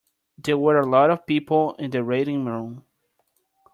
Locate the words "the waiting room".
1.91-2.85